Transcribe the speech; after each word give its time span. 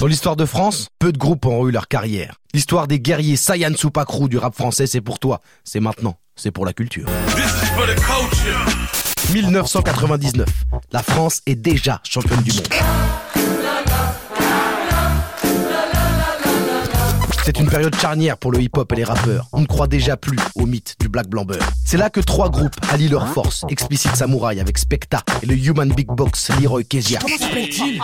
Dans 0.00 0.06
l'histoire 0.06 0.34
de 0.34 0.46
France, 0.46 0.88
peu 0.98 1.12
de 1.12 1.18
groupes 1.18 1.44
ont 1.44 1.68
eu 1.68 1.72
leur 1.72 1.86
carrière. 1.86 2.36
L'histoire 2.54 2.86
des 2.86 2.98
guerriers 2.98 3.36
Sayan 3.36 3.74
Supakru 3.76 4.30
du 4.30 4.38
rap 4.38 4.54
français, 4.54 4.86
c'est 4.86 5.02
pour 5.02 5.18
toi. 5.18 5.42
C'est 5.62 5.78
maintenant. 5.78 6.16
C'est 6.36 6.50
pour 6.50 6.64
la 6.64 6.72
culture. 6.72 7.04
1999. 9.30 10.48
La 10.90 11.02
France 11.02 11.42
est 11.44 11.54
déjà 11.54 12.00
championne 12.02 12.40
du 12.40 12.50
monde. 12.50 13.29
C'est 17.52 17.58
une 17.58 17.68
période 17.68 17.96
charnière 17.96 18.38
pour 18.38 18.52
le 18.52 18.60
hip-hop 18.60 18.92
et 18.92 18.94
les 18.94 19.02
rappeurs. 19.02 19.48
On 19.52 19.60
ne 19.60 19.66
croit 19.66 19.88
déjà 19.88 20.16
plus 20.16 20.38
au 20.54 20.66
mythe 20.66 20.94
du 21.00 21.08
Black 21.08 21.26
Blamber. 21.26 21.58
C'est 21.84 21.96
là 21.96 22.08
que 22.08 22.20
trois 22.20 22.48
groupes 22.48 22.76
allient 22.92 23.08
leurs 23.08 23.26
forces. 23.26 23.64
Explicit 23.68 24.14
Samurai 24.14 24.60
avec 24.60 24.78
Specta 24.78 25.24
et 25.42 25.46
le 25.46 25.56
Human 25.56 25.92
Big 25.92 26.06
Box 26.06 26.52
Leroy 26.60 26.84
Kezia. 26.84 27.18
Comment 27.18 27.36
s'appelle-t-il 27.36 28.00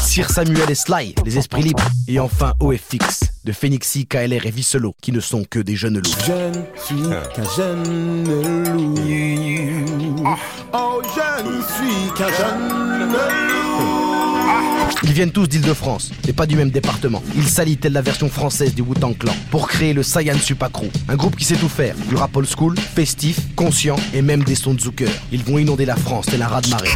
Sir 0.00 0.30
Samuel 0.30 0.70
et 0.70 0.74
Sly, 0.74 1.14
les 1.26 1.36
esprits 1.36 1.62
libres. 1.62 1.84
Et 2.08 2.18
enfin 2.18 2.54
OFX, 2.60 3.20
de 3.44 3.52
Phoenixy, 3.52 4.06
KLR 4.06 4.46
et 4.46 4.50
Visselo, 4.50 4.96
qui 5.02 5.12
ne 5.12 5.20
sont 5.20 5.44
que 5.44 5.58
des 5.58 5.76
jeunes 5.76 5.98
loups. 5.98 6.10
Je 6.26 6.32
ne 6.32 6.64
suis 6.74 7.02
qu'un 7.34 7.54
jeune 7.54 8.24
loup. 8.24 9.07
Oh, 10.72 11.00
je 11.02 11.42
ne 11.44 11.62
suis 11.62 12.12
qu'un 12.14 12.28
jeune. 12.28 13.16
Ils 15.04 15.12
viennent 15.12 15.30
tous 15.30 15.46
d'Île-de-France, 15.46 16.10
et 16.26 16.32
pas 16.32 16.46
du 16.46 16.56
même 16.56 16.70
département. 16.70 17.22
Ils 17.36 17.48
s'allient 17.48 17.76
telle 17.76 17.92
la 17.92 18.02
version 18.02 18.28
française 18.28 18.74
du 18.74 18.82
Wu-Tang 18.82 19.16
Clan 19.16 19.32
pour 19.50 19.68
créer 19.68 19.92
le 19.92 20.02
Saiyan 20.02 20.38
Supakru, 20.38 20.88
un 21.08 21.16
groupe 21.16 21.36
qui 21.36 21.44
sait 21.44 21.56
tout 21.56 21.68
faire, 21.68 21.94
du 22.08 22.16
rap 22.16 22.36
old 22.36 22.48
school, 22.48 22.76
festif, 22.78 23.38
conscient 23.54 23.96
et 24.12 24.22
même 24.22 24.42
des 24.42 24.54
sons 24.54 24.74
de 24.74 24.80
Zucker. 24.80 25.10
Ils 25.30 25.44
vont 25.44 25.58
inonder 25.58 25.86
la 25.86 25.96
France 25.96 26.26
tel 26.26 26.42
un 26.42 26.48
rat 26.48 26.60
de 26.62 26.68
marée. 26.68 26.88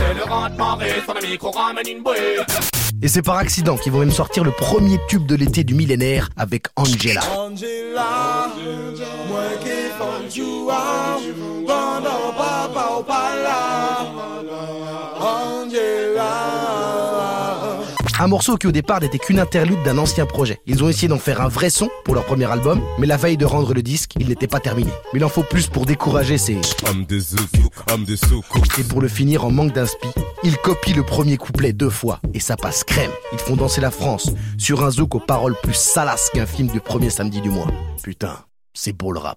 Et 3.03 3.08
c'est 3.08 3.22
par 3.22 3.36
accident 3.36 3.77
qu'ils 3.77 3.91
vont 3.91 3.98
même 3.98 4.12
sortir 4.12 4.45
le 4.45 4.53
premier 4.53 4.97
tube 5.08 5.27
de 5.27 5.34
l'été 5.34 5.64
du 5.64 5.75
millénaire 5.75 6.28
avec 6.36 6.67
Angela. 6.77 7.20
Un 18.23 18.28
morceau 18.28 18.56
qui 18.56 18.69
au 18.69 18.70
départ 18.70 19.01
n'était 19.01 19.19
qu'une 19.19 19.41
interlude 19.41 19.83
d'un 19.83 19.98
ancien 19.98 20.27
projet. 20.27 20.61
Ils 20.67 20.84
ont 20.84 20.89
essayé 20.89 21.09
d'en 21.09 21.19
faire 21.19 21.41
un 21.41 21.48
vrai 21.48 21.70
son 21.70 21.91
pour 22.05 22.15
leur 22.15 22.25
premier 22.25 22.45
album, 22.45 22.81
mais 23.01 23.09
la 23.09 23.17
veille 23.17 23.37
de 23.37 23.45
rendre 23.45 23.75
le 23.75 23.83
disque, 23.83 24.12
il 24.20 24.28
n'était 24.28 24.47
pas 24.47 24.61
terminé. 24.61 24.92
Mais 25.12 25.19
il 25.19 25.25
en 25.25 25.28
faut 25.28 25.42
plus 25.42 25.67
pour 25.67 25.87
décourager 25.87 26.39
ces... 26.39 26.56
Homme 26.89 27.05
de 27.05 27.19
zouk, 27.19 27.41
homme 27.93 28.05
de 28.05 28.15
souk. 28.15 28.45
Et 28.78 28.84
pour 28.84 29.00
le 29.00 29.09
finir 29.09 29.45
en 29.45 29.50
manque 29.50 29.73
d'inspi, 29.73 30.06
ils 30.45 30.56
copient 30.59 30.95
le 30.95 31.03
premier 31.03 31.37
couplet 31.37 31.73
deux 31.73 31.91
fois, 31.91 32.20
et 32.33 32.39
ça 32.39 32.55
passe 32.55 32.84
crème. 32.84 33.11
Ils 33.33 33.41
font 33.41 33.56
danser 33.56 33.81
la 33.81 33.91
France 33.91 34.31
sur 34.56 34.84
un 34.84 34.93
zouk 34.93 35.17
aux 35.17 35.19
paroles 35.19 35.56
plus 35.61 35.75
salaces 35.75 36.31
qu'un 36.33 36.47
film 36.47 36.69
du 36.69 36.78
premier 36.78 37.11
samedi 37.11 37.41
du 37.41 37.50
mois. 37.50 37.67
Putain, 38.05 38.37
c'est 38.73 38.93
beau 38.93 39.11
le 39.11 39.19
rap. 39.19 39.37